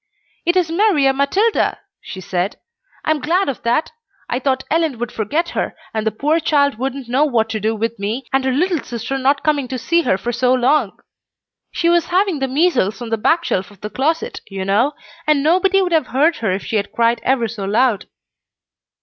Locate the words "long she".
10.55-11.87